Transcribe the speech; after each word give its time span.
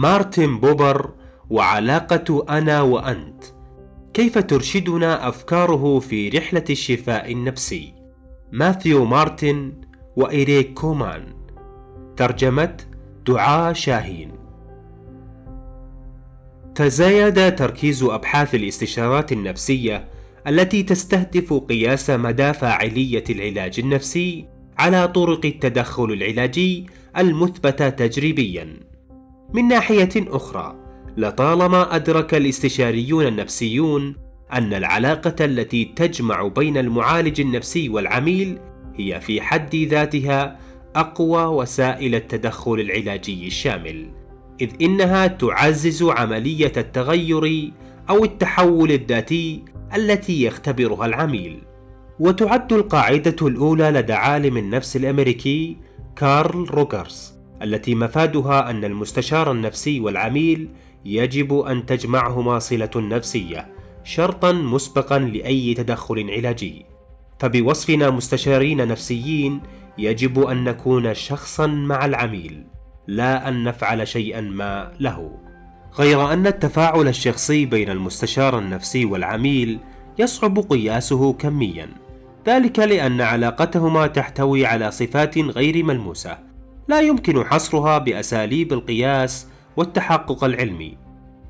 مارتن 0.00 0.58
بوبر 0.58 1.10
وعلاقة 1.50 2.46
أنا 2.48 2.82
وأنت. 2.82 3.44
كيف 4.14 4.38
ترشدنا 4.38 5.28
أفكاره 5.28 5.98
في 5.98 6.28
رحلة 6.28 6.64
الشفاء 6.70 7.32
النفسي؟ 7.32 7.94
ماثيو 8.52 9.04
مارتن 9.04 9.72
وإيريك 10.16 10.74
كومان. 10.74 11.34
ترجمة 12.16 12.76
دعاء 13.26 13.72
شاهين. 13.72 14.32
تزايد 16.74 17.54
تركيز 17.56 18.02
أبحاث 18.02 18.54
الاستشارات 18.54 19.32
النفسية 19.32 20.08
التي 20.46 20.82
تستهدف 20.82 21.52
قياس 21.52 22.10
مدى 22.10 22.52
فاعلية 22.52 23.24
العلاج 23.30 23.80
النفسي 23.80 24.46
على 24.78 25.08
طرق 25.08 25.46
التدخل 25.46 26.04
العلاجي 26.04 26.86
المثبتة 27.18 27.88
تجريبيا. 27.88 28.89
من 29.54 29.68
ناحية 29.68 30.08
أخرى، 30.16 30.76
لطالما 31.16 31.96
أدرك 31.96 32.34
الاستشاريون 32.34 33.26
النفسيون 33.26 34.16
أن 34.52 34.74
العلاقة 34.74 35.44
التي 35.44 35.84
تجمع 35.84 36.46
بين 36.46 36.76
المعالج 36.76 37.40
النفسي 37.40 37.88
والعميل 37.88 38.58
هي 38.96 39.20
في 39.20 39.40
حد 39.40 39.76
ذاتها 39.76 40.58
أقوى 40.96 41.44
وسائل 41.44 42.14
التدخل 42.14 42.80
العلاجي 42.80 43.46
الشامل، 43.46 44.10
إذ 44.60 44.70
إنها 44.82 45.26
تعزز 45.26 46.02
عملية 46.02 46.72
التغير 46.76 47.72
أو 48.10 48.24
التحول 48.24 48.92
الذاتي 48.92 49.64
التي 49.96 50.44
يختبرها 50.44 51.06
العميل. 51.06 51.62
وتعد 52.20 52.72
القاعدة 52.72 53.36
الأولى 53.42 53.90
لدى 53.90 54.12
عالم 54.12 54.56
النفس 54.56 54.96
الأمريكي 54.96 55.76
كارل 56.16 56.70
روجرز 56.70 57.39
التي 57.62 57.94
مفادها 57.94 58.70
أن 58.70 58.84
المستشار 58.84 59.52
النفسي 59.52 60.00
والعميل 60.00 60.68
يجب 61.04 61.58
أن 61.58 61.86
تجمعهما 61.86 62.58
صلة 62.58 62.90
نفسية 62.96 63.66
شرطا 64.04 64.52
مسبقا 64.52 65.18
لأي 65.18 65.74
تدخل 65.74 66.30
علاجي. 66.30 66.86
فبوصفنا 67.38 68.10
مستشارين 68.10 68.88
نفسيين 68.88 69.60
يجب 69.98 70.38
أن 70.38 70.64
نكون 70.64 71.14
شخصا 71.14 71.66
مع 71.66 72.04
العميل 72.04 72.64
لا 73.06 73.48
أن 73.48 73.64
نفعل 73.64 74.08
شيئا 74.08 74.40
ما 74.40 74.92
له. 75.00 75.38
غير 75.98 76.32
أن 76.32 76.46
التفاعل 76.46 77.08
الشخصي 77.08 77.66
بين 77.66 77.90
المستشار 77.90 78.58
النفسي 78.58 79.04
والعميل 79.04 79.78
يصعب 80.18 80.58
قياسه 80.58 81.32
كميا 81.32 81.88
ذلك 82.46 82.78
لأن 82.78 83.20
علاقتهما 83.20 84.06
تحتوي 84.06 84.66
على 84.66 84.90
صفات 84.90 85.38
غير 85.38 85.84
ملموسة. 85.84 86.49
لا 86.90 87.00
يمكن 87.00 87.44
حصرها 87.44 87.98
بأساليب 87.98 88.72
القياس 88.72 89.46
والتحقق 89.76 90.44
العلمي 90.44 90.96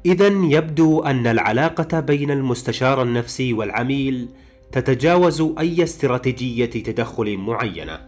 إذا 0.06 0.26
يبدو 0.26 1.00
أن 1.00 1.26
العلاقة 1.26 2.00
بين 2.00 2.30
المستشار 2.30 3.02
النفسي 3.02 3.52
والعميل 3.52 4.28
تتجاوز 4.72 5.42
أي 5.58 5.82
استراتيجية 5.82 6.66
تدخل 6.66 7.36
معينة 7.36 8.00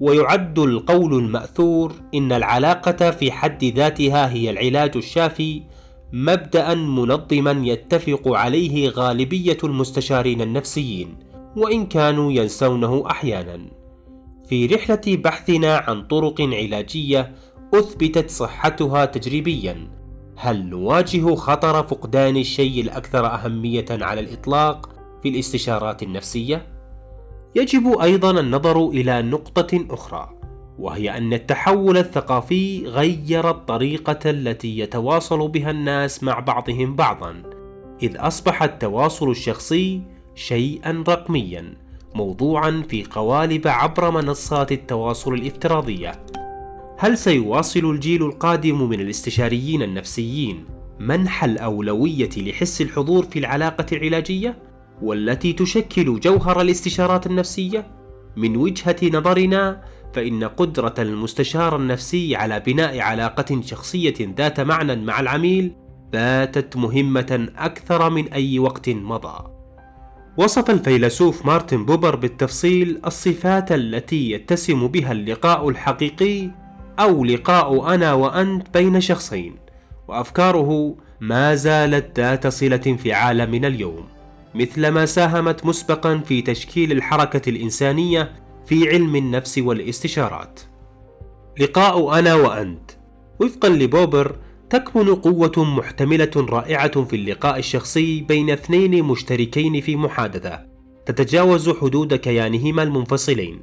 ويعد 0.00 0.58
القول 0.58 1.14
المأثور 1.14 1.92
إن 2.14 2.32
العلاقة 2.32 3.10
في 3.10 3.32
حد 3.32 3.64
ذاتها 3.64 4.32
هي 4.32 4.50
العلاج 4.50 4.96
الشافي 4.96 5.62
مبدأ 6.12 6.74
منظما 6.74 7.66
يتفق 7.66 8.28
عليه 8.28 8.88
غالبية 8.88 9.58
المستشارين 9.64 10.40
النفسيين 10.40 11.16
وإن 11.56 11.86
كانوا 11.86 12.32
ينسونه 12.32 13.04
أحيانا. 13.10 13.83
في 14.48 14.66
رحلة 14.66 15.00
بحثنا 15.06 15.76
عن 15.76 16.06
طرق 16.06 16.40
علاجية 16.40 17.34
أثبتت 17.74 18.30
صحتها 18.30 19.04
تجريبيا، 19.04 19.88
هل 20.36 20.66
نواجه 20.66 21.34
خطر 21.34 21.82
فقدان 21.82 22.36
الشيء 22.36 22.80
الأكثر 22.80 23.26
أهمية 23.26 23.84
على 23.90 24.20
الإطلاق 24.20 24.88
في 25.22 25.28
الاستشارات 25.28 26.02
النفسية؟ 26.02 26.66
يجب 27.54 27.98
أيضا 27.98 28.40
النظر 28.40 28.88
إلى 28.88 29.22
نقطة 29.22 29.86
أخرى، 29.90 30.30
وهي 30.78 31.18
أن 31.18 31.32
التحول 31.32 31.98
الثقافي 31.98 32.86
غير 32.86 33.50
الطريقة 33.50 34.30
التي 34.30 34.78
يتواصل 34.78 35.48
بها 35.48 35.70
الناس 35.70 36.22
مع 36.22 36.38
بعضهم 36.38 36.96
بعضا، 36.96 37.42
إذ 38.02 38.16
أصبح 38.16 38.62
التواصل 38.62 39.30
الشخصي 39.30 40.02
شيئا 40.34 41.04
رقميا 41.08 41.83
موضوعا 42.14 42.82
في 42.88 43.04
قوالب 43.04 43.68
عبر 43.68 44.10
منصات 44.10 44.72
التواصل 44.72 45.34
الافتراضية. 45.34 46.12
هل 46.98 47.18
سيواصل 47.18 47.90
الجيل 47.90 48.22
القادم 48.22 48.88
من 48.88 49.00
الاستشاريين 49.00 49.82
النفسيين 49.82 50.64
منح 50.98 51.44
الأولوية 51.44 52.30
لحس 52.36 52.80
الحضور 52.80 53.24
في 53.24 53.38
العلاقة 53.38 53.86
العلاجية 53.92 54.58
والتي 55.02 55.52
تشكل 55.52 56.20
جوهر 56.20 56.60
الاستشارات 56.60 57.26
النفسية؟ 57.26 57.86
من 58.36 58.56
وجهة 58.56 58.96
نظرنا 59.12 59.82
فإن 60.14 60.44
قدرة 60.44 60.94
المستشار 60.98 61.76
النفسي 61.76 62.36
على 62.36 62.60
بناء 62.60 63.00
علاقة 63.00 63.60
شخصية 63.60 64.14
ذات 64.20 64.60
معنى 64.60 64.96
مع 64.96 65.20
العميل 65.20 65.72
باتت 66.12 66.76
مهمة 66.76 67.48
أكثر 67.58 68.10
من 68.10 68.28
أي 68.28 68.58
وقت 68.58 68.88
مضى. 68.88 69.53
وصف 70.36 70.70
الفيلسوف 70.70 71.46
مارتن 71.46 71.84
بوبر 71.84 72.16
بالتفصيل 72.16 73.00
الصفات 73.06 73.72
التي 73.72 74.30
يتسم 74.30 74.86
بها 74.86 75.12
اللقاء 75.12 75.68
الحقيقي 75.68 76.50
أو 76.98 77.24
لقاء 77.24 77.94
أنا 77.94 78.12
وأنت 78.12 78.66
بين 78.74 79.00
شخصين، 79.00 79.56
وأفكاره 80.08 80.96
ما 81.20 81.54
زالت 81.54 82.20
ذات 82.20 82.46
صلة 82.46 82.76
في 82.76 83.12
عالمنا 83.12 83.68
اليوم، 83.68 84.04
مثلما 84.54 85.06
ساهمت 85.06 85.66
مسبقا 85.66 86.18
في 86.18 86.42
تشكيل 86.42 86.92
الحركة 86.92 87.50
الإنسانية 87.50 88.32
في 88.66 88.88
علم 88.88 89.16
النفس 89.16 89.58
والاستشارات. 89.58 90.60
لقاء 91.60 92.18
أنا 92.18 92.34
وأنت 92.34 92.90
وفقا 93.40 93.68
لبوبر 93.68 94.36
تكمن 94.74 95.14
قوة 95.14 95.52
محتملة 95.56 96.30
رائعة 96.36 97.04
في 97.04 97.16
اللقاء 97.16 97.58
الشخصي 97.58 98.20
بين 98.20 98.50
اثنين 98.50 99.04
مشتركين 99.04 99.80
في 99.80 99.96
محادثة 99.96 100.60
تتجاوز 101.06 101.70
حدود 101.70 102.14
كيانهما 102.14 102.82
المنفصلين. 102.82 103.60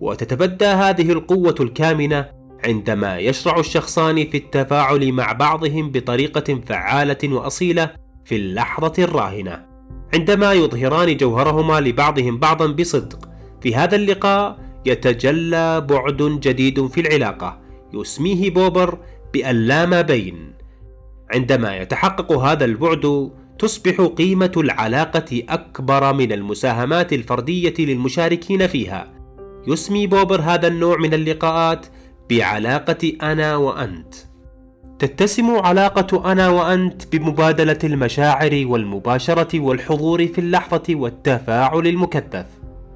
وتتبدى 0.00 0.64
هذه 0.64 1.12
القوة 1.12 1.54
الكامنة 1.60 2.28
عندما 2.64 3.18
يشرع 3.18 3.58
الشخصان 3.58 4.30
في 4.30 4.36
التفاعل 4.36 5.12
مع 5.12 5.32
بعضهم 5.32 5.90
بطريقة 5.90 6.60
فعالة 6.66 7.34
وأصيلة 7.34 7.90
في 8.24 8.36
اللحظة 8.36 8.92
الراهنة. 8.98 9.66
عندما 10.14 10.52
يظهران 10.52 11.16
جوهرهما 11.16 11.80
لبعضهم 11.80 12.38
بعضا 12.38 12.66
بصدق 12.66 13.28
في 13.60 13.74
هذا 13.74 13.96
اللقاء 13.96 14.58
يتجلى 14.86 15.80
بعد 15.80 16.16
جديد 16.42 16.86
في 16.86 17.00
العلاقة 17.00 17.60
يسميه 17.94 18.50
بوبر 18.50 18.98
بأن 19.34 19.56
لا 19.56 19.86
ما 19.86 20.00
بين 20.00 20.52
عندما 21.34 21.76
يتحقق 21.76 22.32
هذا 22.32 22.64
البعد 22.64 23.30
تصبح 23.58 24.00
قيمة 24.00 24.52
العلاقة 24.56 25.42
أكبر 25.48 26.12
من 26.12 26.32
المساهمات 26.32 27.12
الفردية 27.12 27.74
للمشاركين 27.78 28.66
فيها. 28.66 29.12
يسمي 29.66 30.06
بوبر 30.06 30.40
هذا 30.40 30.68
النوع 30.68 30.96
من 30.96 31.14
اللقاءات 31.14 31.86
بعلاقة 32.30 33.12
أنا 33.22 33.56
وأنت. 33.56 34.14
تتسم 34.98 35.50
علاقة 35.56 36.32
أنا 36.32 36.48
وأنت 36.48 37.16
بمبادلة 37.16 37.78
المشاعر 37.84 38.64
والمباشرة 38.66 39.60
والحضور 39.60 40.26
في 40.26 40.38
اللحظة 40.38 40.82
والتفاعل 40.90 41.86
المكثف، 41.86 42.46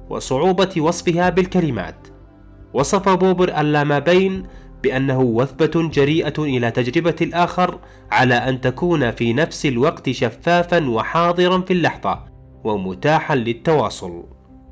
وصعوبة 0.09 0.73
وصفها 0.77 1.29
بالكلمات. 1.29 2.07
وصف 2.73 3.09
بوبر 3.09 3.51
ما 3.83 3.99
بين 3.99 4.43
بأنه 4.83 5.19
وثبة 5.19 5.89
جريئة 5.89 6.33
إلى 6.39 6.71
تجربة 6.71 7.15
الآخر 7.21 7.79
على 8.11 8.33
أن 8.33 8.61
تكون 8.61 9.11
في 9.11 9.33
نفس 9.33 9.65
الوقت 9.65 10.09
شفافا 10.09 10.89
وحاضرا 10.89 11.61
في 11.61 11.73
اللحظة 11.73 12.19
ومتاحا 12.63 13.35
للتواصل. 13.35 14.23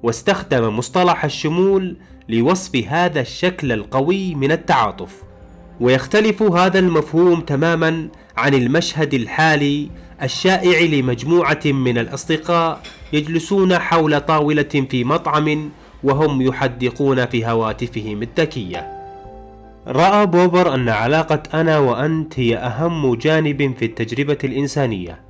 واستخدم 0.04 0.78
مصطلح 0.78 1.26
الشمول 1.26 1.98
لوصف 2.30 2.76
هذا 2.76 3.22
الشكل 3.22 3.72
القوي 3.72 4.36
من 4.36 4.52
التعاطف. 4.52 5.24
ويختلف 5.80 6.42
هذا 6.42 6.80
المفهوم 6.80 7.42
تماما 7.42 8.10
عن 8.38 8.54
المشهد 8.54 9.14
الحالي 9.14 9.90
الشائع 10.24 10.82
لمجموعة 10.82 11.62
من 11.66 11.98
الأصدقاء 11.98 12.82
يجلسون 13.14 13.80
حول 13.80 14.20
طاولة 14.22 14.88
في 14.90 15.04
مطعم 15.04 15.70
وهم 16.04 16.42
يحدقون 16.42 17.26
في 17.26 17.46
هواتفهم 17.46 18.22
الذكية. 18.22 18.97
رأى 19.88 20.26
بوبر 20.26 20.74
أن 20.74 20.90
علاقة 20.90 21.44
أنا 21.54 21.80
وأنت 21.80 22.40
هي 22.40 22.58
أهم 22.58 23.16
جانب 23.16 23.78
في 23.78 23.86
التجربة 23.86 24.38
الإنسانية، 24.44 25.22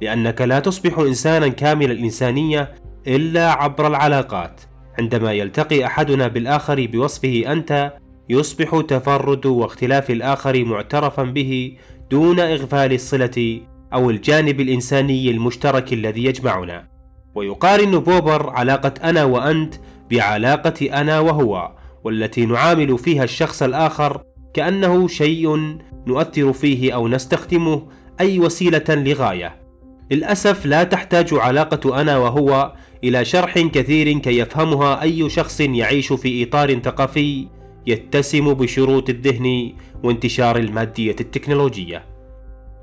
لأنك 0.00 0.40
لا 0.40 0.60
تصبح 0.60 0.98
إنسانا 0.98 1.48
كامل 1.48 1.90
الإنسانية 1.90 2.74
إلا 3.06 3.52
عبر 3.52 3.86
العلاقات. 3.86 4.60
عندما 4.98 5.32
يلتقي 5.32 5.86
أحدنا 5.86 6.28
بالآخر 6.28 6.86
بوصفه 6.86 7.52
أنت، 7.52 7.92
يصبح 8.28 8.80
تفرد 8.88 9.46
واختلاف 9.46 10.10
الآخر 10.10 10.64
معترفا 10.64 11.22
به 11.22 11.76
دون 12.10 12.40
إغفال 12.40 12.92
الصلة 12.92 13.60
أو 13.94 14.10
الجانب 14.10 14.60
الإنساني 14.60 15.30
المشترك 15.30 15.92
الذي 15.92 16.24
يجمعنا 16.24 16.88
ويقارن 17.34 17.98
بوبر 17.98 18.50
علاقة 18.50 18.94
أنا 19.04 19.24
وأنت 19.24 19.74
بعلاقة 20.10 21.00
أنا 21.00 21.20
وهو 21.20 21.72
والتي 22.04 22.46
نعامل 22.46 22.98
فيها 22.98 23.24
الشخص 23.24 23.62
الآخر 23.62 24.22
كأنه 24.54 25.08
شيء 25.08 25.76
نؤثر 26.06 26.52
فيه 26.52 26.94
أو 26.94 27.08
نستخدمه 27.08 27.82
أي 28.20 28.38
وسيلة 28.38 28.84
لغاية. 28.88 29.62
للأسف 30.10 30.66
لا 30.66 30.84
تحتاج 30.84 31.34
علاقة 31.34 32.00
أنا 32.00 32.18
وهو 32.18 32.72
إلى 33.04 33.24
شرح 33.24 33.58
كثير 33.58 34.18
كي 34.18 34.38
يفهمها 34.38 35.02
أي 35.02 35.30
شخص 35.30 35.60
يعيش 35.60 36.12
في 36.12 36.44
إطار 36.44 36.78
ثقافي 36.78 37.48
يتسم 37.86 38.54
بشروط 38.54 39.10
الذهن 39.10 39.72
وانتشار 40.02 40.56
المادية 40.56 41.16
التكنولوجية. 41.20 42.04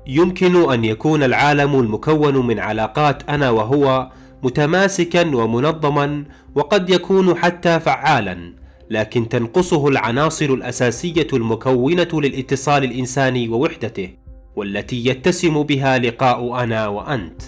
يمكن 0.06 0.72
أن 0.72 0.84
يكون 0.84 1.22
العالم 1.22 1.80
المكون 1.80 2.46
من 2.46 2.58
علاقات 2.58 3.30
أنا 3.30 3.50
وهو 3.50 4.10
متماسكا 4.42 5.36
ومنظما 5.36 6.24
وقد 6.54 6.90
يكون 6.90 7.34
حتى 7.34 7.80
فعالا 7.80 8.59
لكن 8.90 9.28
تنقصه 9.28 9.88
العناصر 9.88 10.44
الأساسية 10.44 11.26
المكونة 11.32 12.08
للاتصال 12.12 12.84
الإنساني 12.84 13.48
ووحدته 13.48 14.08
والتي 14.56 15.06
يتسم 15.06 15.62
بها 15.62 15.98
لقاء 15.98 16.62
أنا 16.62 16.88
وأنت. 16.88 17.42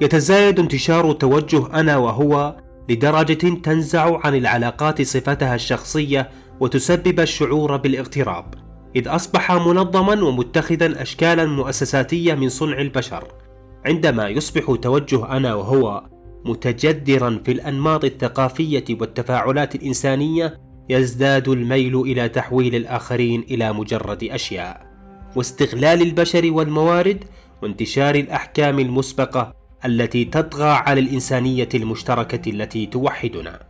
يتزايد 0.00 0.58
انتشار 0.58 1.12
توجه 1.12 1.80
أنا 1.80 1.96
وهو 1.96 2.56
لدرجة 2.88 3.54
تنزع 3.62 4.20
عن 4.26 4.34
العلاقات 4.34 5.02
صفتها 5.02 5.54
الشخصية 5.54 6.30
وتسبب 6.60 7.20
الشعور 7.20 7.76
بالاغتراب 7.76 8.54
إذ 8.96 9.08
أصبح 9.08 9.52
منظما 9.52 10.24
ومتخذا 10.24 11.02
اشكالا 11.02 11.44
مؤسساتية 11.44 12.34
من 12.34 12.48
صنع 12.48 12.80
البشر. 12.80 13.24
عندما 13.86 14.28
يصبح 14.28 14.76
توجه 14.82 15.36
أنا 15.36 15.54
وهو 15.54 16.04
متجذرا 16.44 17.40
في 17.44 17.52
الأنماط 17.52 18.04
الثقافية 18.04 18.84
والتفاعلات 18.90 19.74
الإنسانية 19.74 20.60
يزداد 20.88 21.48
الميل 21.48 22.00
إلى 22.00 22.28
تحويل 22.28 22.74
الآخرين 22.74 23.44
إلى 23.50 23.72
مجرد 23.72 24.24
أشياء. 24.24 24.86
واستغلال 25.36 26.02
البشر 26.02 26.52
والموارد 26.52 27.24
وانتشار 27.62 28.14
الأحكام 28.14 28.78
المسبقة 28.78 29.54
التي 29.84 30.24
تطغى 30.24 30.70
على 30.70 31.00
الإنسانية 31.00 31.68
المشتركة 31.74 32.50
التي 32.50 32.86
توحدنا. 32.86 33.60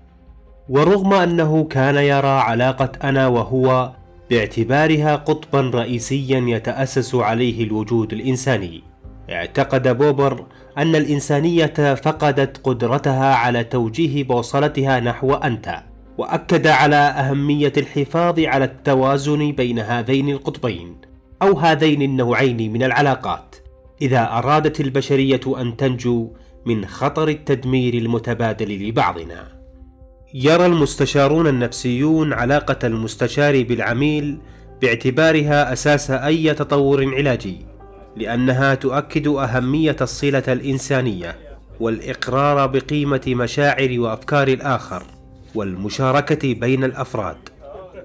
ورغم 0.68 1.12
أنه 1.12 1.64
كان 1.64 1.96
يرى 1.96 2.28
علاقة 2.28 2.92
أنا 3.04 3.26
وهو 3.26 3.92
باعتبارها 4.30 5.16
قطبا 5.16 5.60
رئيسيا 5.60 6.44
يتأسس 6.46 7.14
عليه 7.14 7.64
الوجود 7.64 8.12
الإنساني. 8.12 8.91
اعتقد 9.32 9.98
بوبر 9.98 10.46
أن 10.78 10.96
الإنسانية 10.96 11.94
فقدت 11.94 12.60
قدرتها 12.64 13.34
على 13.34 13.64
توجيه 13.64 14.24
بوصلتها 14.24 15.00
نحو 15.00 15.34
أنت، 15.34 15.82
وأكد 16.18 16.66
على 16.66 16.96
أهمية 16.96 17.72
الحفاظ 17.76 18.40
على 18.40 18.64
التوازن 18.64 19.52
بين 19.52 19.78
هذين 19.78 20.28
القطبين 20.30 20.96
أو 21.42 21.58
هذين 21.58 22.02
النوعين 22.02 22.72
من 22.72 22.82
العلاقات، 22.82 23.56
إذا 24.02 24.28
أرادت 24.32 24.80
البشرية 24.80 25.40
أن 25.46 25.76
تنجو 25.76 26.32
من 26.66 26.86
خطر 26.86 27.28
التدمير 27.28 27.94
المتبادل 27.94 28.88
لبعضنا. 28.88 29.48
يرى 30.34 30.66
المستشارون 30.66 31.46
النفسيون 31.46 32.32
علاقة 32.32 32.86
المستشار 32.86 33.62
بالعميل 33.62 34.38
باعتبارها 34.82 35.72
أساس 35.72 36.10
أي 36.10 36.54
تطور 36.54 37.14
علاجي. 37.14 37.66
لأنها 38.16 38.74
تؤكد 38.74 39.28
أهمية 39.28 39.96
الصلة 40.00 40.42
الإنسانية 40.48 41.36
والإقرار 41.80 42.66
بقيمة 42.66 43.22
مشاعر 43.26 43.94
وأفكار 43.98 44.48
الآخر 44.48 45.02
والمشاركة 45.54 46.54
بين 46.54 46.84
الأفراد. 46.84 47.36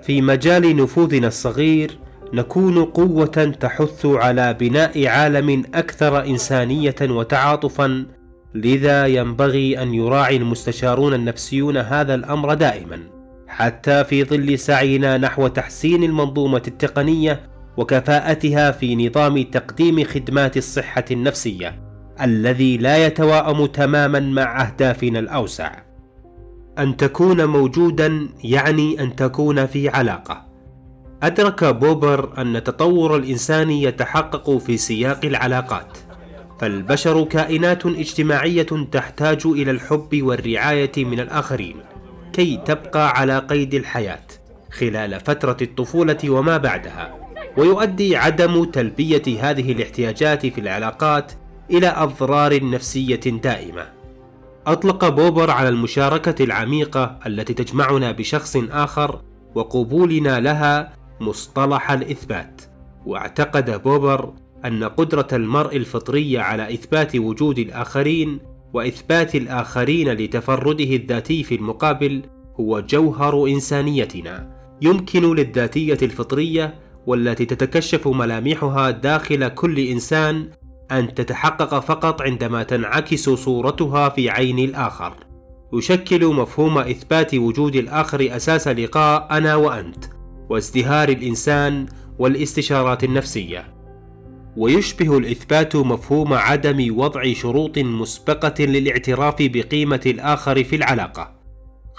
في 0.02 0.22
مجال 0.22 0.76
نفوذنا 0.76 1.28
الصغير 1.28 1.98
نكون 2.34 2.86
قوة 2.86 3.56
تحث 3.60 4.06
على 4.06 4.54
بناء 4.54 5.08
عالم 5.08 5.64
أكثر 5.74 6.26
إنسانية 6.26 6.96
وتعاطفا 7.02 8.06
لذا 8.56 9.06
ينبغي 9.06 9.82
أن 9.82 9.94
يراعي 9.94 10.38
المستشارون 10.38 11.14
النفسيون 11.14 11.78
هذا 11.78 12.16
الأمر 12.16 12.54
دائما 12.54 13.00
حتى 13.48 14.04
في 14.04 14.24
ظل 14.24 14.60
سعينا 14.60 15.18
نحو 15.18 15.48
تحسين 15.48 16.04
المنظومة 16.04 16.62
التقنية 16.68 17.40
وكفاءتها 17.78 18.72
في 18.72 19.08
نظام 19.08 19.44
تقديم 19.44 20.04
خدمات 20.04 20.58
الصحة 20.58 21.06
النفسية 21.12 21.80
الذي 22.22 22.78
لا 22.78 23.06
يتواءم 23.06 23.66
تماما 23.66 24.20
مع 24.20 24.62
أهدافنا 24.62 25.20
الأوسع. 25.20 25.72
أن 26.80 26.98
تكون 26.98 27.46
موجودا 27.46 28.30
يعني 28.44 29.02
أن 29.04 29.16
تكون 29.16 29.66
في 29.66 29.90
علاقة. 29.90 30.46
أدرك 31.24 31.64
بوبر 31.64 32.34
أن 32.38 32.56
التطور 32.56 33.16
الإنساني 33.16 33.84
يتحقق 33.84 34.58
في 34.58 34.78
سياق 34.78 35.26
العلاقات، 35.26 35.98
فالبشر 36.60 37.24
كائنات 37.24 37.86
اجتماعية 37.86 38.88
تحتاج 38.92 39.42
إلى 39.46 39.72
الحب 39.72 40.22
والرعاية 40.22 40.92
من 40.98 41.20
الآخرين 41.20 41.76
كي 42.34 42.62
تبقى 42.66 43.10
على 43.10 43.40
قيد 43.40 43.74
الحياة 43.74 44.28
خلال 44.72 45.20
فترة 45.20 45.58
الطفولة 45.62 46.30
وما 46.30 46.58
بعدها. 46.58 47.27
ويؤدي 47.58 48.16
عدم 48.16 48.64
تلبية 48.64 49.24
هذه 49.40 49.72
الاحتياجات 49.72 50.46
في 50.46 50.62
العلاقات 50.62 51.32
إلى 51.72 51.88
أضرار 51.88 52.70
نفسية 52.70 53.16
دائمة. 53.16 53.86
أطلق 54.68 55.10
بوبر 55.10 55.52
على 55.52 55.70
المشاركة 55.70 56.44
العميقة 56.44 57.20
التي 57.26 57.54
تجمعنا 57.54 58.12
بشخص 58.12 58.58
آخر 58.72 59.22
وقبولنا 59.56 60.40
لها 60.40 60.94
مصطلح 61.22 61.92
الإثبات، 61.92 62.62
واعتقد 63.06 63.84
بوبر 63.84 64.34
أن 64.66 64.84
قدرة 64.84 65.28
المرء 65.34 65.76
الفطرية 65.76 66.40
على 66.40 66.74
إثبات 66.74 67.16
وجود 67.16 67.60
الآخرين 67.60 68.40
وإثبات 68.74 69.36
الآخرين 69.36 70.10
لتفرده 70.10 70.96
الذاتي 70.96 71.44
في 71.44 71.56
المقابل 71.56 72.22
هو 72.60 72.80
جوهر 72.80 73.48
إنسانيتنا. 73.48 74.58
يمكن 74.82 75.36
للذاتية 75.36 75.98
الفطرية 76.02 76.87
والتي 77.08 77.46
تتكشف 77.46 78.08
ملامحها 78.08 78.92
داخل 78.92 79.48
كل 79.48 79.80
إنسان 79.80 80.50
أن 80.92 81.14
تتحقق 81.14 81.80
فقط 81.80 82.22
عندما 82.22 82.64
تنعكس 82.64 83.30
صورتها 83.30 84.10
في 84.10 84.30
عين 84.30 84.60
الآخر. 84.60 85.14
يشكل 85.74 86.26
مفهوم 86.26 86.78
إثبات 86.78 87.36
وجود 87.36 87.76
الآخر 87.76 88.36
أساس 88.36 88.68
لقاء 88.68 89.28
أنا 89.32 89.56
وأنت 89.56 90.06
وازدهار 90.50 91.10
الإنسان 91.10 91.86
والاستشارات 92.20 93.04
النفسية. 93.04 93.74
ويشبه 94.58 95.18
الإثبات 95.18 95.76
مفهوم 95.76 96.34
عدم 96.34 97.00
وضع 97.00 97.34
شروط 97.34 97.78
مسبقة 97.78 98.66
للاعتراف 98.66 99.36
بقيمة 99.40 100.02
الآخر 100.06 100.64
في 100.64 100.76
العلاقة. 100.76 101.38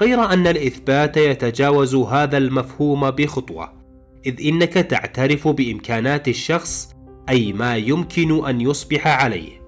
غير 0.01 0.33
أن 0.33 0.47
الإثبات 0.47 1.17
يتجاوز 1.17 1.95
هذا 1.95 2.39
المفهوم 2.39 3.11
بخطوة. 3.11 3.78
إذ 4.27 4.47
إنك 4.47 4.73
تعترف 4.73 5.49
بإمكانات 5.49 6.29
الشخص 6.29 6.95
أي 7.29 7.53
ما 7.53 7.77
يمكن 7.77 8.47
أن 8.47 8.61
يصبح 8.61 9.07
عليه. 9.23 9.59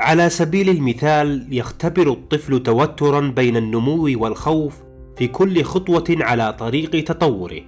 على 0.00 0.30
سبيل 0.30 0.68
المثال 0.68 1.46
يختبر 1.50 2.12
الطفل 2.12 2.62
توترا 2.62 3.20
بين 3.20 3.56
النمو 3.56 4.22
والخوف 4.22 4.82
في 5.16 5.28
كل 5.28 5.62
خطوة 5.62 6.04
على 6.10 6.52
طريق 6.52 7.04
تطوره. 7.04 7.60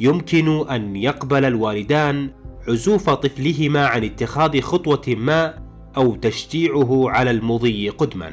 يمكن 0.00 0.68
أن 0.68 0.96
يقبل 0.96 1.44
الوالدان 1.44 2.30
عزوف 2.68 3.10
طفلهما 3.10 3.86
عن 3.86 4.04
اتخاذ 4.04 4.60
خطوة 4.60 5.02
ما 5.08 5.62
أو 5.96 6.14
تشجيعه 6.14 7.10
على 7.10 7.30
المضي 7.30 7.88
قدما. 7.88 8.32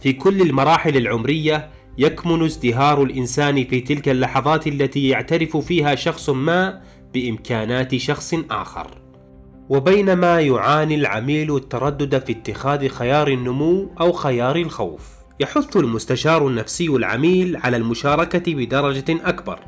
في 0.00 0.12
كل 0.12 0.42
المراحل 0.42 0.96
العمرية 0.96 1.70
يكمن 1.98 2.44
ازدهار 2.44 3.02
الإنسان 3.02 3.64
في 3.64 3.80
تلك 3.80 4.08
اللحظات 4.08 4.66
التي 4.66 5.08
يعترف 5.08 5.56
فيها 5.56 5.94
شخص 5.94 6.30
ما 6.30 6.80
بإمكانات 7.14 7.96
شخص 7.96 8.34
آخر. 8.50 8.98
وبينما 9.68 10.40
يعاني 10.40 10.94
العميل 10.94 11.56
التردد 11.56 12.24
في 12.24 12.32
اتخاذ 12.32 12.88
خيار 12.88 13.28
النمو 13.28 13.90
أو 14.00 14.12
خيار 14.12 14.56
الخوف. 14.56 15.24
يحث 15.40 15.76
المستشار 15.76 16.48
النفسي 16.48 16.88
العميل 16.88 17.56
على 17.56 17.76
المشاركة 17.76 18.54
بدرجة 18.54 19.04
أكبر 19.08 19.58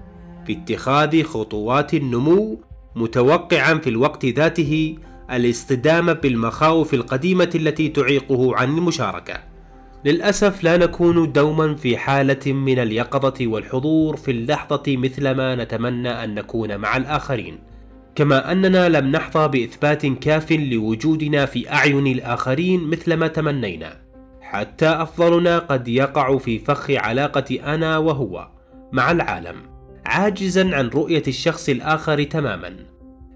في 0.47 0.53
اتخاذ 0.53 1.23
خطوات 1.23 1.95
النمو 1.95 2.61
متوقعا 2.97 3.75
في 3.75 3.91
الوقت 3.91 4.25
ذاته 4.27 4.97
الاصطدام 5.31 6.13
بالمخاوف 6.13 6.95
القديمة 6.95 7.51
التي 7.55 7.89
تعيقه 7.89 8.57
عن 8.57 8.79
المشاركة. 8.79 9.56
للأسف 10.07 10.65
لا 10.65 10.77
نكون 10.77 11.33
دوما 11.33 11.75
في 11.75 11.97
حالة 11.97 12.53
من 12.53 12.79
اليقظة 12.79 13.47
والحضور 13.47 14.17
في 14.17 14.31
اللحظة 14.31 14.83
مثلما 14.89 15.55
نتمنى 15.55 16.25
أن 16.25 16.35
نكون 16.35 16.77
مع 16.77 16.97
الآخرين. 16.97 17.59
كما 18.15 18.53
أننا 18.53 18.89
لم 18.89 19.07
نحظى 19.07 19.49
بإثبات 19.49 20.07
كاف 20.07 20.53
لوجودنا 20.53 21.47
في 21.47 21.73
أعين 21.73 22.07
الآخرين 22.07 22.85
مثلما 22.91 23.27
تمنينا. 23.29 23.97
حتى 24.41 24.89
أفضلنا 24.89 25.59
قد 25.59 25.89
يقع 25.89 26.39
في 26.39 26.59
فخ 26.59 26.91
علاقة 26.91 27.75
أنا 27.75 27.99
وهو 27.99 28.49
مع 28.93 29.11
العالم 29.11 29.57
عاجزا 30.07 30.77
عن 30.77 30.89
رؤية 30.89 31.23
الشخص 31.29 31.69
الآخر 31.69 32.23
تماما. 32.23 32.77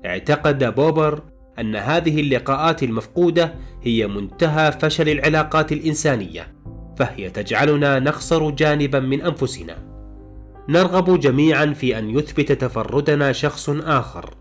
اعتقد 0.06 0.74
بوبر 0.74 1.22
أن 1.58 1.76
هذه 1.76 2.20
اللقاءات 2.20 2.82
المفقودة 2.82 3.54
هي 3.82 4.06
منتهى 4.06 4.72
فشل 4.72 5.08
العلاقات 5.08 5.72
الإنسانية. 5.72 6.59
فهي 7.00 7.30
تجعلنا 7.30 7.98
نخسر 7.98 8.50
جانبا 8.50 9.00
من 9.00 9.22
أنفسنا. 9.22 9.76
نرغب 10.68 11.20
جميعا 11.20 11.66
في 11.66 11.98
أن 11.98 12.10
يثبت 12.10 12.52
تفردنا 12.52 13.32
شخص 13.32 13.70
آخر 13.70 14.34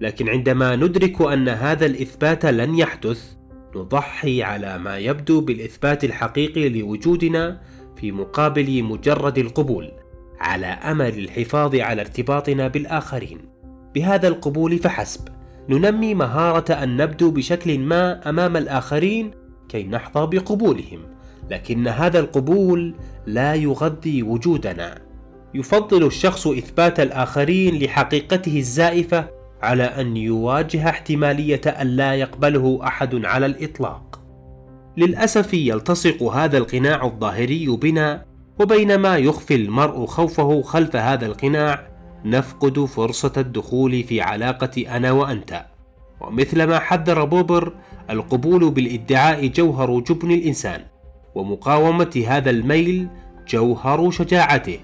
لكن 0.00 0.28
عندما 0.28 0.76
ندرك 0.76 1.20
أن 1.20 1.48
هذا 1.48 1.86
الإثبات 1.86 2.46
لن 2.46 2.78
يحدث 2.78 3.32
نضحي 3.76 4.42
على 4.42 4.78
ما 4.78 4.98
يبدو 4.98 5.40
بالإثبات 5.40 6.04
الحقيقي 6.04 6.68
لوجودنا 6.68 7.60
في 7.96 8.12
مقابل 8.12 8.82
مجرد 8.82 9.38
القبول 9.38 9.92
على 10.40 10.66
أمل 10.66 11.18
الحفاظ 11.18 11.74
على 11.74 12.00
ارتباطنا 12.02 12.68
بالآخرين. 12.68 13.38
بهذا 13.94 14.28
القبول 14.28 14.78
فحسب 14.78 15.28
ننمي 15.68 16.14
مهارة 16.14 16.72
أن 16.72 16.96
نبدو 16.96 17.30
بشكل 17.30 17.78
ما 17.78 18.28
أمام 18.28 18.56
الآخرين 18.56 19.30
كي 19.68 19.82
نحظى 19.84 20.26
بقبولهم. 20.36 21.15
لكن 21.50 21.88
هذا 21.88 22.18
القبول 22.18 22.94
لا 23.26 23.54
يغذي 23.54 24.22
وجودنا 24.22 24.98
يفضل 25.54 26.06
الشخص 26.06 26.46
إثبات 26.46 27.00
الآخرين 27.00 27.82
لحقيقته 27.82 28.58
الزائفة 28.58 29.28
على 29.62 29.82
أن 29.84 30.16
يواجه 30.16 30.88
احتمالية 30.88 31.60
أن 31.66 31.86
لا 31.86 32.14
يقبله 32.14 32.80
أحد 32.82 33.24
على 33.24 33.46
الإطلاق. 33.46 34.20
للأسف 34.96 35.54
يلتصق 35.54 36.22
هذا 36.22 36.58
القناع 36.58 37.04
الظاهري 37.04 37.66
بنا 37.66 38.24
وبينما 38.60 39.16
يخفي 39.16 39.54
المرء 39.54 40.06
خوفه 40.06 40.62
خلف 40.62 40.96
هذا 40.96 41.26
القناع 41.26 41.88
نفقد 42.24 42.84
فرصة 42.84 43.32
الدخول 43.36 44.02
في 44.02 44.20
علاقة 44.20 44.96
أنا 44.96 45.12
وأنت. 45.12 45.64
ومثلما 46.20 46.78
حذر 46.78 47.24
بوبر 47.24 47.72
القبول 48.10 48.70
بالادعاء 48.70 49.46
جوهر 49.46 50.00
جبن 50.00 50.30
الإنسان 50.30 50.80
ومقاومة 51.36 52.24
هذا 52.28 52.50
الميل 52.50 53.08
جوهر 53.48 54.10
شجاعته 54.10 54.78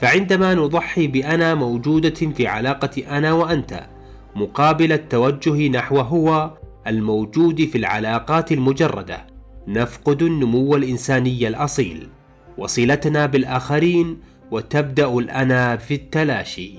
فعندما 0.00 0.54
نضحي 0.54 1.06
بأنا 1.06 1.54
موجودة 1.54 2.14
في 2.14 2.46
علاقة 2.46 3.02
أنا 3.18 3.32
وأنت 3.32 3.86
مقابل 4.36 4.92
التوجه 4.92 5.68
نحو 5.68 6.00
هو 6.00 6.50
الموجود 6.86 7.64
في 7.64 7.78
العلاقات 7.78 8.52
المجردة 8.52 9.26
نفقد 9.68 10.22
النمو 10.22 10.76
الإنساني 10.76 11.48
الأصيل 11.48 12.08
وصلتنا 12.58 13.26
بالآخرين 13.26 14.18
وتبدأ 14.50 15.18
الأنا 15.18 15.76
في 15.76 15.94
التلاشي. 15.94 16.74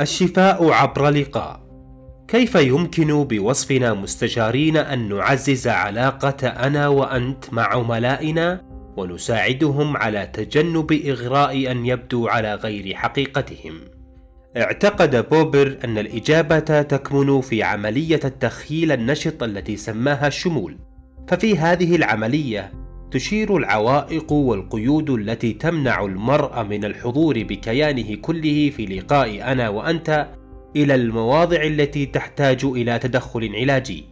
الشفاء 0.00 0.70
عبر 0.70 1.08
لقاء. 1.08 1.65
كيف 2.28 2.54
يمكن 2.54 3.24
بوصفنا 3.24 3.94
مستشارين 3.94 4.76
أن 4.76 5.08
نعزز 5.08 5.68
علاقة 5.68 6.48
أنا 6.48 6.88
وأنت 6.88 7.52
مع 7.52 7.62
عملائنا 7.62 8.60
ونساعدهم 8.96 9.96
على 9.96 10.30
تجنب 10.32 10.92
إغراء 10.92 11.70
أن 11.70 11.86
يبدو 11.86 12.28
على 12.28 12.54
غير 12.54 12.94
حقيقتهم؟ 12.94 13.80
اعتقد 14.56 15.28
بوبر 15.30 15.78
أن 15.84 15.98
الإجابة 15.98 16.58
تكمن 16.82 17.40
في 17.40 17.62
عملية 17.62 18.20
التخيل 18.24 18.92
النشط 18.92 19.42
التي 19.42 19.76
سماها 19.76 20.26
الشمول، 20.26 20.76
ففي 21.28 21.58
هذه 21.58 21.96
العملية 21.96 22.72
تشير 23.10 23.56
العوائق 23.56 24.32
والقيود 24.32 25.10
التي 25.10 25.52
تمنع 25.52 26.04
المرء 26.04 26.62
من 26.62 26.84
الحضور 26.84 27.42
بكيانه 27.42 28.14
كله 28.14 28.70
في 28.70 28.86
لقاء 28.86 29.52
أنا 29.52 29.68
وأنت 29.68 30.28
إلى 30.76 30.94
المواضع 30.94 31.62
التي 31.62 32.06
تحتاج 32.06 32.64
إلى 32.64 32.98
تدخل 32.98 33.56
علاجي. 33.56 34.04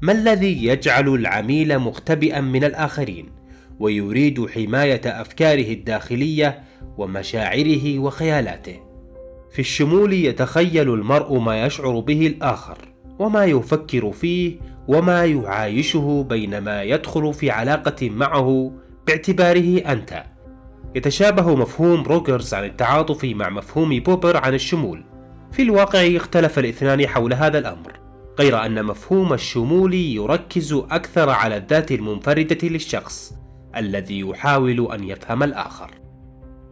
ما 0.00 0.12
الذي 0.12 0.66
يجعل 0.66 1.08
العميل 1.08 1.78
مختبئا 1.78 2.40
من 2.40 2.64
الآخرين 2.64 3.26
ويريد 3.80 4.46
حماية 4.46 5.00
أفكاره 5.06 5.72
الداخلية 5.72 6.62
ومشاعره 6.98 7.98
وخيالاته؟ 7.98 8.80
في 9.50 9.58
الشمول 9.58 10.12
يتخيل 10.12 10.94
المرء 10.94 11.38
ما 11.38 11.66
يشعر 11.66 12.00
به 12.00 12.26
الآخر 12.26 12.78
وما 13.18 13.44
يفكر 13.44 14.12
فيه 14.12 14.58
وما 14.88 15.24
يعايشه 15.24 16.26
بينما 16.28 16.82
يدخل 16.82 17.34
في 17.34 17.50
علاقة 17.50 18.10
معه 18.10 18.72
باعتباره 19.06 19.78
أنت. 19.78 20.24
يتشابه 20.94 21.54
مفهوم 21.54 22.02
روجرز 22.02 22.54
عن 22.54 22.64
التعاطف 22.64 23.24
مع 23.24 23.50
مفهوم 23.50 24.00
بوبر 24.00 24.36
عن 24.36 24.54
الشمول. 24.54 25.04
في 25.54 25.62
الواقع 25.62 26.16
اختلف 26.16 26.58
الاثنان 26.58 27.06
حول 27.06 27.34
هذا 27.34 27.58
الأمر، 27.58 27.92
غير 28.38 28.66
أن 28.66 28.84
مفهوم 28.84 29.32
الشمول 29.32 29.94
يركز 29.94 30.72
أكثر 30.72 31.30
على 31.30 31.56
الذات 31.56 31.92
المنفردة 31.92 32.68
للشخص 32.68 33.34
الذي 33.76 34.20
يحاول 34.20 34.92
أن 34.92 35.04
يفهم 35.04 35.42
الآخر. 35.42 35.90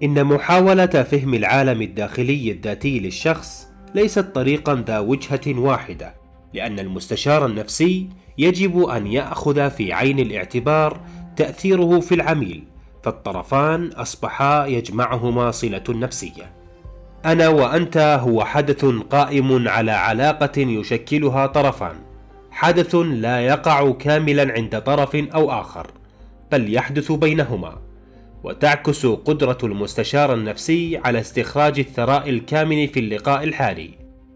إن 0.02 0.24
محاولة 0.24 0.86
فهم 0.86 1.34
العالم 1.34 1.82
الداخلي 1.82 2.50
الذاتي 2.50 3.00
للشخص 3.00 3.68
ليست 3.94 4.24
طريقا 4.34 4.84
ذا 4.86 4.98
وجهة 4.98 5.58
واحدة، 5.60 6.14
لأن 6.54 6.78
المستشار 6.78 7.46
النفسي 7.46 8.08
يجب 8.38 8.84
أن 8.84 9.06
يأخذ 9.06 9.70
في 9.70 9.92
عين 9.92 10.18
الاعتبار 10.18 11.00
تأثيره 11.36 12.00
في 12.00 12.14
العميل، 12.14 12.64
فالطرفان 13.02 13.86
أصبحا 13.86 14.66
يجمعهما 14.66 15.50
صلة 15.50 15.84
نفسية. 15.88 16.62
أنا 17.24 17.48
وأنت 17.48 17.96
هو 17.96 18.44
حدث 18.44 18.84
قائم 18.84 19.68
على 19.68 19.92
علاقة 19.92 20.60
يشكلها 20.60 21.46
طرفان، 21.46 21.96
حدث 22.50 22.94
لا 22.94 23.40
يقع 23.40 23.92
كاملا 23.92 24.52
عند 24.52 24.80
طرف 24.80 25.16
أو 25.16 25.50
آخر، 25.50 25.90
بل 26.52 26.74
يحدث 26.74 27.12
بينهما. 27.12 27.78
وتعكس 28.44 29.06
قدرة 29.06 29.58
المستشار 29.62 30.34
النفسي 30.34 30.96
على 30.96 31.20
استخراج 31.20 31.78
الثراء 31.78 32.28
الكامن 32.28 32.86
في 32.86 33.00
اللقاء 33.00 33.44
الحالي. 33.44 33.90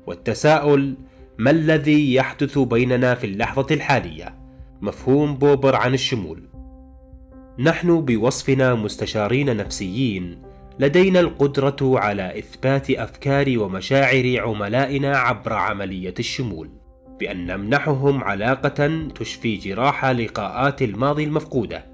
والتساؤل 0.07 0.95
ما 1.39 1.51
الذي 1.51 2.15
يحدث 2.15 2.59
بيننا 2.59 3.15
في 3.15 3.27
اللحظة 3.27 3.67
الحالية؟ 3.71 4.35
مفهوم 4.81 5.35
بوبر 5.35 5.77
عن 5.77 5.95
الشمول. 5.95 6.43
نحن 7.59 8.01
بوصفنا 8.01 8.75
مستشارين 8.75 9.57
نفسيين 9.57 10.46
لدينا 10.79 11.21
القدرة 11.21 11.77
على 11.83 12.39
إثبات 12.39 12.91
أفكار 12.91 13.59
ومشاعر 13.59 14.41
عملائنا 14.41 15.17
عبر 15.17 15.53
عملية 15.53 16.15
الشمول 16.19 16.71
بأن 17.21 17.47
نمنحهم 17.47 18.25
علاقة 18.25 19.09
تشفي 19.15 19.57
جراح 19.57 20.05
لقاءات 20.05 20.83
الماضي 20.83 21.25
المفقودة 21.25 21.85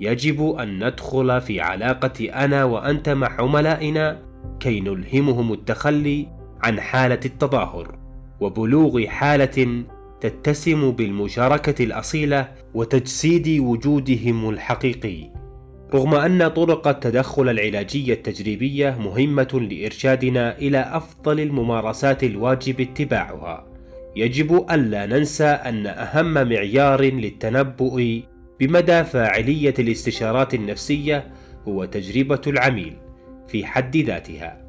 يجب 0.00 0.50
أن 0.50 0.86
ندخل 0.86 1.40
في 1.40 1.60
علاقة 1.60 2.44
أنا 2.44 2.64
وأنت 2.64 3.08
مع 3.08 3.40
عملائنا 3.40 4.22
كي 4.60 4.80
نلهمهم 4.80 5.52
التخلي 5.52 6.28
عن 6.62 6.80
حالة 6.80 7.20
التظاهر 7.24 7.98
وبلوغ 8.40 9.06
حالة 9.06 9.84
تتسم 10.20 10.90
بالمشاركة 10.90 11.84
الأصيلة 11.84 12.48
وتجسيد 12.74 13.60
وجودهم 13.60 14.50
الحقيقي. 14.50 15.39
رغم 15.94 16.14
أن 16.14 16.48
طرق 16.48 16.88
التدخل 16.88 17.48
العلاجية 17.48 18.12
التجريبية 18.12 18.96
مهمة 19.00 19.68
لإرشادنا 19.70 20.58
إلى 20.58 20.78
أفضل 20.78 21.40
الممارسات 21.40 22.24
الواجب 22.24 22.80
اتباعها، 22.80 23.66
يجب 24.16 24.66
ألا 24.70 25.06
ننسى 25.06 25.44
أن 25.44 25.86
أهم 25.86 26.48
معيار 26.48 27.02
للتنبؤ 27.02 28.20
بمدى 28.60 29.04
فاعلية 29.04 29.74
الاستشارات 29.78 30.54
النفسية 30.54 31.26
هو 31.68 31.84
تجربة 31.84 32.40
العميل 32.46 32.96
في 33.48 33.66
حد 33.66 33.96
ذاتها 33.96 34.60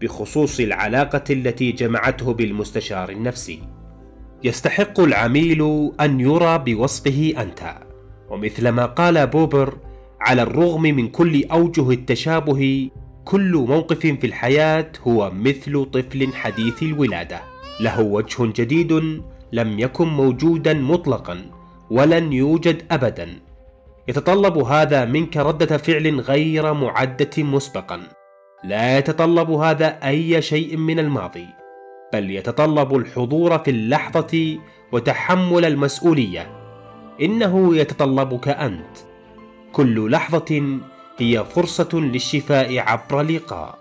بخصوص 0.00 0.60
العلاقة 0.60 1.24
التي 1.30 1.72
جمعته 1.72 2.34
بالمستشار 2.34 3.10
النفسي. 3.10 3.58
يستحق 4.44 5.00
العميل 5.00 5.90
أن 6.00 6.20
يرى 6.20 6.58
بوصفه 6.58 7.34
أنت، 7.38 7.60
ومثلما 8.30 8.86
قال 8.86 9.26
بوبر: 9.26 9.78
على 10.20 10.42
الرغم 10.42 10.82
من 10.82 11.08
كل 11.08 11.44
أوجه 11.44 11.90
التشابه، 11.90 12.90
كل 13.24 13.64
موقف 13.68 13.98
في 13.98 14.26
الحياة 14.26 14.92
هو 15.06 15.30
مثل 15.30 15.84
طفل 15.84 16.32
حديث 16.34 16.82
الولادة، 16.82 17.40
له 17.80 18.00
وجه 18.00 18.52
جديد 18.56 18.92
لم 19.52 19.78
يكن 19.78 20.08
موجودا 20.08 20.74
مطلقا 20.74 21.50
ولن 21.90 22.32
يوجد 22.32 22.82
ابدا. 22.90 23.28
يتطلب 24.08 24.58
هذا 24.58 25.04
منك 25.04 25.36
ردة 25.36 25.76
فعل 25.76 26.20
غير 26.20 26.74
معدة 26.74 27.42
مسبقا. 27.42 28.00
لا 28.64 28.98
يتطلب 28.98 29.50
هذا 29.50 29.86
أي 29.86 30.42
شيء 30.42 30.76
من 30.76 30.98
الماضي 30.98 31.46
بل 32.12 32.30
يتطلب 32.30 32.96
الحضور 32.96 33.58
في 33.58 33.70
اللحظة 33.70 34.58
وتحمل 34.92 35.64
المسؤولية. 35.64 36.50
إنه 37.22 37.76
يتطلبك 37.76 38.48
أنت. 38.48 39.07
كل 39.72 40.10
لحظة 40.10 40.78
هي 41.18 41.44
فرصة 41.44 41.88
للشفاء 41.92 42.78
عبر 42.78 43.22
لقاء 43.22 43.78